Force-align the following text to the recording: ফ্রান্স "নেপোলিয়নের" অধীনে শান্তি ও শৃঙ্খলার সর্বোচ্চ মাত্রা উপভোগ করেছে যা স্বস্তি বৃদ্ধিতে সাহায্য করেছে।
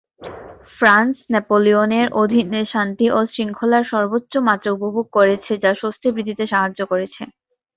ফ্রান্স 0.77 1.15
"নেপোলিয়নের" 1.31 2.07
অধীনে 2.21 2.61
শান্তি 2.73 3.05
ও 3.09 3.29
শৃঙ্খলার 3.33 3.83
সর্বোচ্চ 3.91 4.33
মাত্রা 4.47 4.69
উপভোগ 4.73 5.05
করেছে 5.17 5.51
যা 5.63 5.71
স্বস্তি 5.81 6.07
বৃদ্ধিতে 6.11 6.45
সাহায্য 6.51 6.79
করেছে। 6.91 7.21